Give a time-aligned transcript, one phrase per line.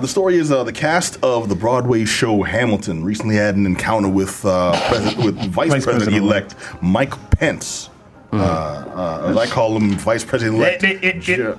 [0.00, 4.08] The story is uh, the cast of the Broadway show Hamilton recently had an encounter
[4.08, 6.54] with uh, president, with Vice, Vice President President-elect.
[6.80, 7.90] Mike Pence.
[8.32, 10.82] Uh, uh, as I call him, Vice President elect.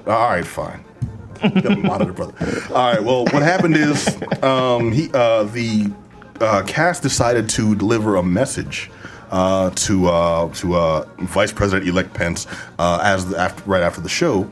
[0.08, 0.84] All right, fine.
[1.84, 2.34] Monitor, brother.
[2.70, 3.04] All right.
[3.04, 4.08] Well, what happened is
[4.42, 5.92] um, he uh, the
[6.40, 8.90] uh, cast decided to deliver a message
[9.32, 12.48] uh, to uh, to uh, Vice President elect Pence
[12.80, 14.52] uh, as the, after, right after the show.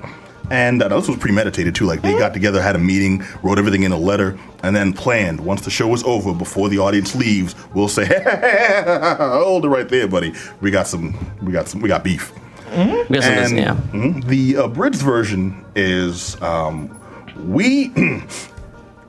[0.51, 1.85] And uh, this was premeditated too.
[1.85, 5.39] Like they got together, had a meeting, wrote everything in a letter, and then planned.
[5.39, 8.05] Once the show was over, before the audience leaves, we'll say,
[9.17, 10.33] "Hold it right there, buddy.
[10.61, 11.15] We got some.
[11.41, 11.81] We got some.
[11.81, 12.33] We got beef."
[12.71, 13.75] Guess it is, And yeah.
[13.91, 16.99] mhm, the abridged version is um,
[17.47, 17.91] we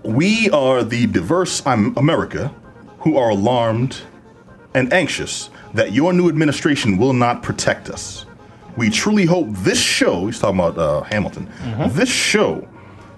[0.03, 2.55] we are the diverse um, America
[3.01, 3.99] who are alarmed
[4.75, 8.25] and anxious that your new administration will not protect us.
[8.81, 11.51] We truly hope this show, he's talking about uh, Hamilton,
[11.91, 12.67] this show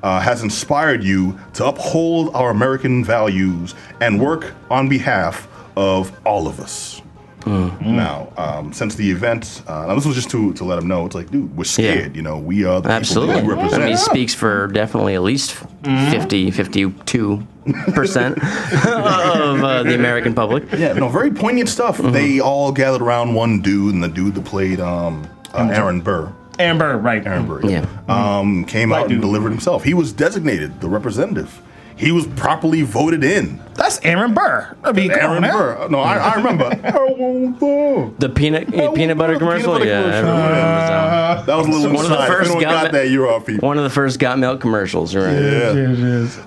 [0.03, 5.47] uh, has inspired you to uphold our American values and work on behalf
[5.77, 7.01] of all of us.
[7.47, 11.07] Now, um, since the event, uh, now this was just to, to let him know,
[11.07, 12.17] it's like, dude, we're scared.
[12.17, 13.37] You know, we are the Absolutely.
[13.37, 13.83] people that we I represent.
[13.85, 17.47] mean, he speaks for definitely at least 50, 52
[17.95, 20.65] percent of uh, the American public.
[20.73, 21.99] Yeah, no, very poignant stuff.
[21.99, 26.33] They all gathered around one dude, and the dude that played um, uh, Aaron Burr,
[26.59, 27.25] Amber, right?
[27.27, 27.87] Aaron Burr, Yeah.
[28.09, 29.85] um, came Black out and delivered himself.
[29.85, 31.61] He was designated the representative.
[31.97, 33.61] He was properly voted in.
[33.75, 34.75] That's Aaron Burr.
[34.83, 35.57] I mean, come Aaron now.
[35.57, 35.89] Burr.
[35.89, 36.65] No, I, I remember.
[36.85, 38.19] I won't.
[38.19, 40.03] The peanut peanut butter commercial, peanut butter yeah.
[40.03, 40.29] commercial.
[40.29, 43.47] everyone remembers that was a little One of the first anyone got that, you're off
[43.47, 43.67] people.
[43.69, 45.33] One of the first got milk commercials, right?
[45.33, 45.73] Yeah.
[45.73, 46.39] Yes, yes.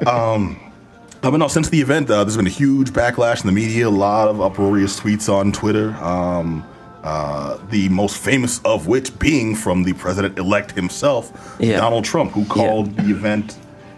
[1.25, 3.87] Uh, but no, since the event, uh, there's been a huge backlash in the media,
[3.87, 5.95] a lot of uproarious tweets on Twitter.
[5.95, 6.63] Um,
[7.05, 11.77] uh, the most famous of which being from the president elect himself, Yeah.
[11.77, 13.57] Donald Trump, who called the event.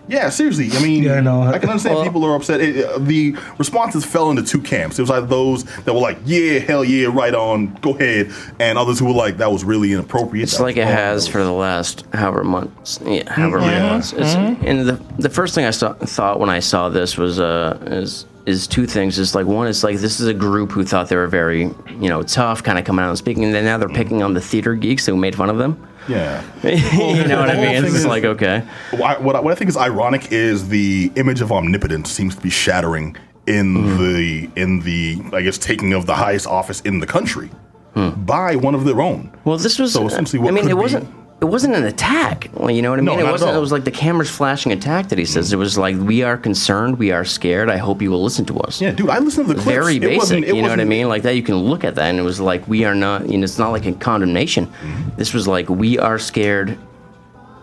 [0.09, 0.69] Yeah, seriously.
[0.71, 2.61] I mean, Yeah, no, I can understand well- people are upset.
[2.61, 4.97] It, uh, the responses fell into two camps.
[4.97, 8.77] It was either those that were like, "Yeah, hell yeah, right on, go ahead," and
[8.77, 11.43] others who were like, "That was really inappropriate." It's That like it has that for
[11.43, 13.89] the last however months, yeah, however many Yeah.
[13.89, 14.13] months.
[14.13, 17.77] It's, And the the first thing I saw, thought when I saw this was uh
[17.87, 19.19] is is two things.
[19.19, 21.61] Is like one is like this is a group who thought they were very
[21.99, 24.33] you know tough, kind of coming out and speaking, and then now they're picking on
[24.33, 25.87] the theater geeks who made fun of them.
[26.07, 26.41] Yeah.
[26.63, 27.83] you know what I mean?
[27.83, 31.51] It's is- like okay, What I, what I, think is ironic is the image of
[31.51, 33.15] omnipotence seems to be shattering
[33.45, 34.13] in Mm-hmm.
[34.13, 37.49] the in the I guess taking of the highest office in the country
[37.93, 38.09] Hmm.
[38.25, 39.31] by one of their own.
[39.43, 39.93] Well, this was.
[39.93, 41.07] So essentially what I mean, it wasn't.
[41.39, 42.49] It wasn't an attack.
[42.55, 43.19] Well, you know what I No, mean.
[43.19, 43.55] it not at wasn't.
[43.57, 45.53] It was like the cameras flashing attack that he says.
[45.53, 47.69] It was like we are concerned, we are scared.
[47.69, 48.81] I hope you will listen to us.
[48.81, 49.69] Yeah, dude, I listened to the clips.
[49.71, 50.17] Very It basic.
[50.17, 51.07] wasn't- it you know what I mean?
[51.09, 53.29] Like that, you can look at that, and it was like we are not.
[53.29, 54.65] You know, it's not like a condemnation.
[54.65, 55.09] Mm-hmm.
[55.17, 56.75] This was like we are scared.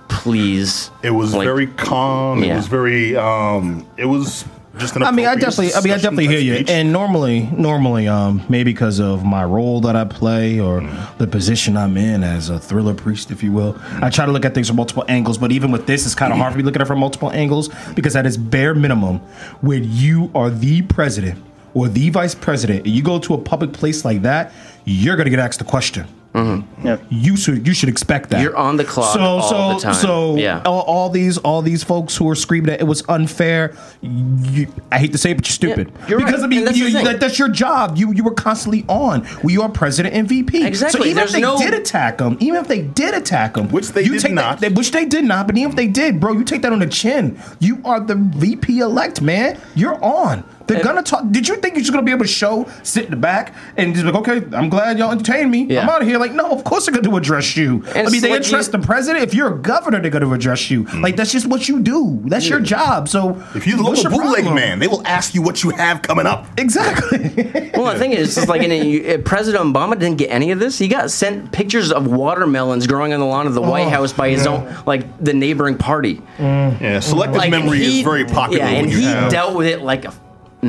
[0.09, 0.91] Please.
[1.03, 2.45] It was like- very calm.
[2.45, 3.17] It was very.
[3.17, 4.45] um It was
[4.79, 5.03] just an.
[5.03, 6.57] I mean, I definitely, I mean, I definitely hear you.
[6.57, 6.71] speech.
[6.71, 10.81] And normally, normally, um, maybe because of my role that I play or
[11.19, 14.45] the position I'm in as a thriller priest, if you will, I try to look
[14.45, 15.39] at things from multiple angles.
[15.39, 16.99] But even with this, it's kind of hard for me to look at it from
[16.99, 19.19] multiple angles because at its bare minimum,
[19.61, 21.43] when you are the president
[21.75, 24.53] or the vice president, and you go to a public place like that,
[24.85, 26.07] you're gonna get asked the question.
[26.35, 27.05] Mm-hmm.
[27.11, 28.43] You should you should expect that.
[28.43, 29.95] You're on the clock So all so the time.
[29.95, 30.63] so Yeah.
[30.67, 33.75] all, all these all these folks who are screaming that it was unfair.
[34.03, 35.93] You, I hate to say it, but you're stupid.
[36.01, 36.45] Yeah, you're because right.
[36.45, 37.97] I mean, that's you, the that, that's your job.
[37.97, 39.27] You you were constantly on.
[39.45, 40.65] We are president and VP.
[40.67, 41.01] Exactly.
[41.01, 43.69] So even There's if they no- did attack him, even if they did attack him,
[43.69, 44.61] Which they you did take not.
[44.61, 45.47] That, which they did not.
[45.47, 47.41] But even if they did, bro, you take that on the chin.
[47.61, 49.61] You are the VP elect, man.
[49.77, 50.43] You're on.
[50.67, 51.25] They're gonna talk.
[51.31, 53.93] Did you think you're just gonna be able to show, sit in the back, and
[53.95, 55.65] just be like, okay, I'm glad y'all entertained me.
[55.65, 55.83] Yeah.
[55.83, 56.17] I'm out of here.
[56.25, 57.85] Like, no, of course they're gonna address you.
[57.89, 59.25] And I mean, it's they like address you- the president.
[59.25, 60.85] If you're a governor, they're gonna address you.
[60.85, 61.03] Mm.
[61.03, 62.21] Like, that's just what you do.
[62.25, 63.09] That's your job.
[63.09, 64.55] So if you're the what's local your bootleg problem?
[64.55, 66.47] man, they will ask you what you have coming up.
[66.57, 67.51] exactly.
[67.75, 70.61] Well, the thing is, it's just like in a, President Obama didn't get any of
[70.61, 70.79] this.
[70.79, 74.13] He got sent pictures of watermelons growing on the lawn of the White Oh, House
[74.13, 74.53] by his yeah.
[74.53, 76.23] own, like the neighboring party.
[76.39, 76.81] Mm.
[76.81, 78.59] Yeah, selective Like memory he- is very popular.
[78.65, 80.13] Yeah, when and you he have, dealt with it like a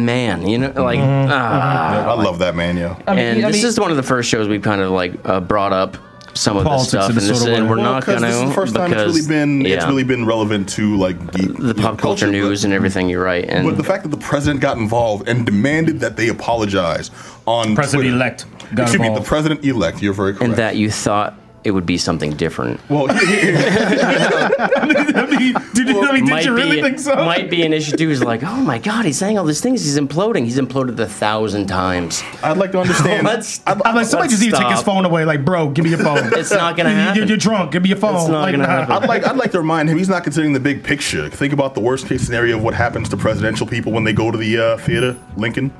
[0.03, 0.47] man.
[0.47, 0.99] You know, like.
[0.99, 1.31] Mm-hmm.
[1.31, 2.11] ah.
[2.17, 2.97] I love that man, yo.
[3.07, 4.91] I mean, and I this mean- is one of the first shows we've kind of
[4.91, 5.97] like uh, brought up
[6.33, 8.35] some of Politics this stuff, and, this, and we're Well, not 'cause going to this
[8.43, 11.55] is the first time because it's really been it's really been relevant to like geek,
[11.57, 13.07] the pop culture but- news and everything.
[13.07, 16.27] You're right, and But the fact that the president got involved and demanded that they
[16.27, 17.09] apologize
[17.45, 18.45] on President Twitter- elect
[18.75, 20.01] got Excuse me, the president elect.
[20.01, 20.43] You're very correct.
[20.43, 22.79] and that you thought it would be something different.
[22.89, 27.15] Well, here- here- I mean, did, you- I mean, did you really be, think so?
[27.15, 28.09] Might be an issue too.
[28.11, 29.83] Is like, oh my god, he's saying all these things.
[29.83, 30.43] He's imploding.
[30.45, 32.23] He's imploded a thousand times.
[32.43, 33.25] I'd like to understand.
[33.27, 35.25] Let's- I'd- I'm like, somebody Let's just need to take his phone away.
[35.25, 36.19] Like, bro, give me your phone.
[36.37, 37.27] It's not gonna You- you- happen.
[37.27, 37.71] You're drunk.
[37.71, 38.15] Give me your phone.
[38.15, 38.85] It's not like, gonna nah.
[38.85, 38.93] happen.
[39.03, 41.29] I'd like I'd like to remind him he's not considering the big picture.
[41.29, 44.29] Think about the worst case scenario of what happens to presidential people when they go
[44.31, 45.73] to the uh, theater, Lincoln.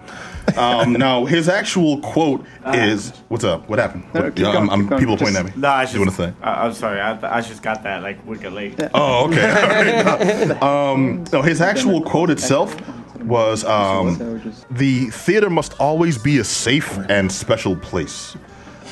[0.57, 3.67] Um, now his actual quote is, "What's up?
[3.67, 4.05] What happened?
[4.13, 4.99] No, What- keep I'm, going, I'm- keep going.
[4.99, 5.51] people pointing at me.
[5.55, 6.35] No, I just, doing a thing.
[6.41, 6.99] I, I'm sorry.
[7.01, 8.79] I, I just got that like wicked late.
[8.93, 10.49] Oh, okay.
[10.61, 12.75] um, no, his actual quote itself
[13.21, 18.35] was, um, "The theater must always be a safe and special place."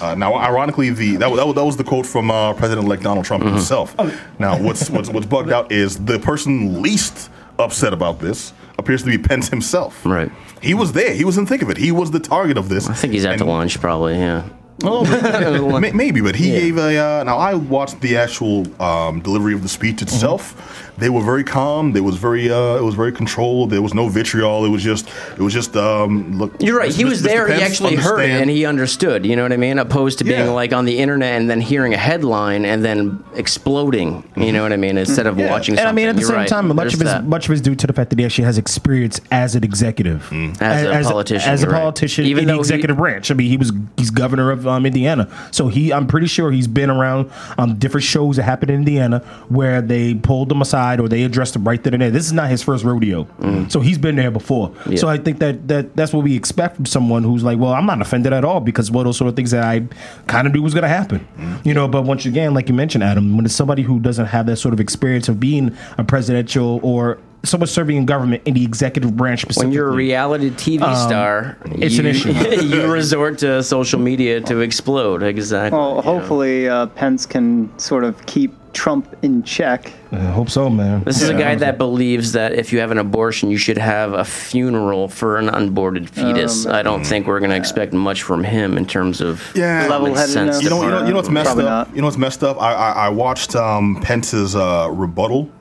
[0.01, 3.43] Uh, now, ironically, the that, that, that was the quote from uh, President-elect Donald Trump
[3.43, 3.95] himself.
[4.39, 7.29] Now, what's, what's what's bugged out is the person least
[7.59, 10.05] upset about this appears to be Pence himself.
[10.05, 10.31] Right.
[10.61, 11.13] He was there.
[11.13, 11.77] He was in the thick of it.
[11.77, 12.87] He was the target of this.
[12.89, 14.15] I think he's at the launch, probably.
[14.15, 14.47] Yeah.
[14.85, 16.97] Oh, may- maybe, but he gave a.
[16.97, 20.89] Uh, now I watched the actual um, delivery of the speech itself.
[20.97, 21.91] They were very calm.
[21.93, 22.51] They was very.
[22.51, 23.69] Uh, it was very controlled.
[23.69, 24.65] There was no vitriol.
[24.65, 25.07] It was just.
[25.37, 25.75] It was just.
[25.77, 26.55] Um, look.
[26.61, 26.91] You're right.
[26.93, 27.25] He was Mr.
[27.25, 27.47] there.
[27.47, 29.25] He Pence, actually heard it and he understood.
[29.25, 29.79] You know what I mean?
[29.79, 30.51] Opposed to being Yeah.
[30.51, 34.27] like on the internet and then hearing a headline and then exploding.
[34.35, 34.97] You know what I mean?
[34.97, 35.49] Instead of Yeah.
[35.51, 35.77] watching.
[35.79, 36.47] And I mean, at the same You're right.
[36.47, 38.45] time, much There's of his much of his due to the fact that he actually
[38.45, 41.79] has experience as an executive, As a politician, as a you're right.
[41.79, 43.31] politician Even in the though he- executive branch.
[43.31, 46.67] I mean, he was he's governor of um, Indiana, so he I'm pretty sure he's
[46.67, 49.19] been around um, different shows that happened in Indiana
[49.49, 52.11] where they pulled him aside or they addressed him right then and there.
[52.11, 53.27] This is not his first rodeo,
[53.69, 54.73] so he's been there before.
[54.89, 54.97] Yeah.
[54.97, 57.85] So I think that that that's what we expect from someone who's like, well, I'm
[57.85, 59.85] not offended at all because what those sort of things that I
[60.27, 61.27] kind of knew was going to happen,
[61.63, 61.87] you know.
[61.87, 64.73] But once again, like you mentioned, Adam, when it's somebody who doesn't have that sort
[64.73, 69.45] of experience of being a presidential or someone serving in government in the executive branch
[69.57, 72.31] when you're a reality TV star, Um, it's you, an issue.
[72.65, 75.23] you resort to social media to explode.
[75.23, 75.77] Exactly.
[75.77, 76.01] Well, you know.
[76.01, 79.91] hopefully uh, Pence can sort of keep Trump in check.
[80.11, 81.03] I hope so, man.
[81.03, 84.13] This is a guy that believes that if you have an abortion, you should have
[84.13, 86.65] a funeral for an unborted fetus.
[86.65, 89.85] I don't think we're going to expect much from him in terms of Yeah.
[89.89, 90.33] Level-headedness.
[90.33, 91.87] sense You know, you know, you know what's messed Probably up.
[91.89, 91.95] not.
[91.95, 92.59] You know what's messed up.
[92.59, 95.51] I I, I watched um, Pence's uh, rebuttal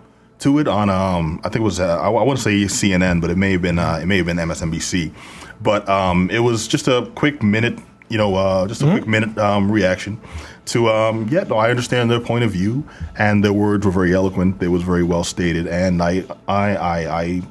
[0.43, 3.21] to it on um, I think it was uh, I, I want to say CNN,
[3.21, 5.13] but it may have been uh, it may have been MSNBC,
[5.61, 7.79] but um, it was just a quick minute.
[8.09, 10.21] You know, uh, just a quick minute um, reaction
[10.67, 11.45] to um, yeah.
[11.45, 12.87] No, I understand their point of view,
[13.17, 14.59] and their words were very eloquent.
[14.59, 17.21] They was very well stated, and I I I.
[17.23, 17.43] I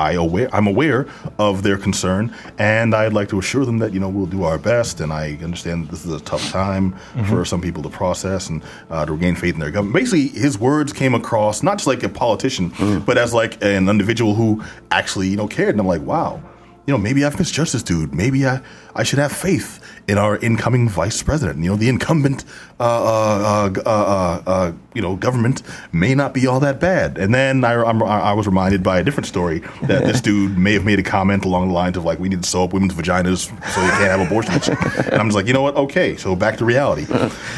[0.00, 1.06] I aware I'm aware
[1.38, 4.58] of their concern, and I'd like to assure them that you know we'll do our
[4.58, 5.00] best.
[5.00, 6.94] And I understand that this is a tough time
[7.28, 9.94] for some people to process and uh, to regain faith in their government.
[9.94, 12.72] Basically, his words came across not just like a politician,
[13.04, 15.70] but as like an individual who actually you know cared.
[15.70, 16.42] And I'm like, wow,
[16.86, 18.14] you know, maybe I've misjudged this dude.
[18.14, 18.60] Maybe I
[18.94, 19.78] I should have faith
[20.08, 21.62] in our incoming vice president.
[21.62, 22.44] You know, the incumbent,
[22.80, 27.16] uh, uh, uh, uh, uh, uh, you know, government may not be all that bad.
[27.18, 30.72] And then I, I'm, I was reminded by a different story that this dude may
[30.72, 32.94] have made a comment along the lines of like, "We need to sew up women's
[32.94, 34.68] vaginas so they can't have abortions."
[35.08, 35.76] and I'm just like, you know what?
[35.76, 37.06] Okay, so back to reality.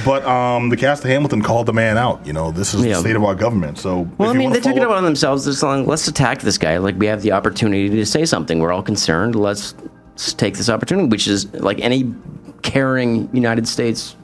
[0.04, 2.24] But um, the cast of Hamilton called the man out.
[2.26, 2.94] You know, this is Yeah.
[2.94, 3.78] the state of our government.
[3.78, 5.46] So, Well, I mean, they took it upon themselves.
[5.46, 6.76] It's like, let's attack this guy.
[6.78, 8.58] Like, we have the opportunity to say something.
[8.58, 9.34] We're all concerned.
[9.36, 9.74] Let's
[10.16, 12.12] take this opportunity, which is like any
[12.62, 14.14] caring United States.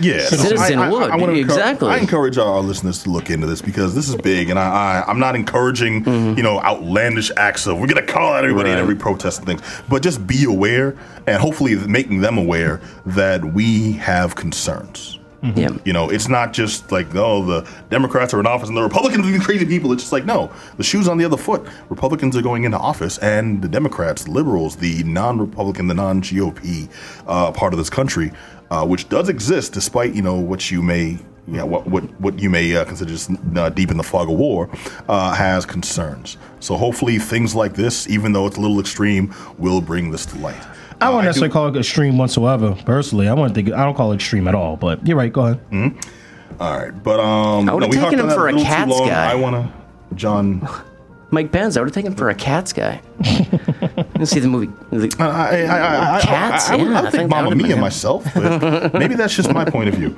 [0.00, 1.88] yeah, Citizen would, wanna encourage- exactly.
[1.90, 5.02] I encourage our, our listeners to look into this because this is big, and I,
[5.04, 6.04] I I'm not encouraging
[6.36, 8.82] you know outlandish acts of we're gonna call out everybody at Mm-hmm.
[8.82, 10.96] Every protest and things, but just be aware
[11.26, 15.18] and hopefully making them aware that we have concerns.
[15.42, 15.76] Yeah.
[15.84, 19.26] You know, it's not just like, oh, the Democrats are in office and the Republicans
[19.26, 19.92] are these crazy people.
[19.92, 21.66] It's just like, no, the shoe's on the other foot.
[21.88, 26.88] Republicans are going into office, and the Democrats, liberals, the non Republican, the non GOP
[27.26, 28.30] uh, part of this country,
[28.70, 31.18] uh, which does exist despite, you know, what you may.
[31.48, 34.30] You know, what, what, what you may uh, consider just uh, deep in the fog
[34.30, 34.70] of war
[35.08, 36.38] uh, has concerns.
[36.60, 40.38] So hopefully things like this, even though it's a little extreme, will bring this to
[40.38, 40.64] light.
[41.02, 42.74] I wouldn't do- necessarily call it extreme whatsoever.
[42.84, 44.76] Personally, I wouldn't think I don't call it extreme at all.
[44.76, 45.32] But you're right.
[45.32, 45.60] Go ahead.
[46.60, 49.00] All right, but um, I would've we taken harped him for a little too Cats
[49.00, 49.30] guy.
[49.32, 50.68] I want to, John.
[51.30, 53.00] Mike Pence, I would have taken him for a Cats guy.
[54.18, 54.70] Let's see the movie.
[54.90, 56.68] The- I, I, I, I, Cats?
[56.68, 59.34] I, I, would, Yeah, I I would think think Mamma Mia myself, but maybe that's
[59.34, 60.10] just my point of view.